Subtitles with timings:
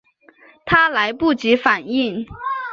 [0.65, 2.25] 她来不及反应